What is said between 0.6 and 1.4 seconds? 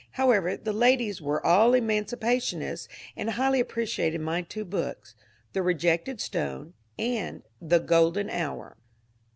ladies